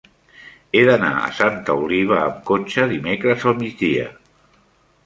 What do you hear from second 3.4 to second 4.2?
al migdia.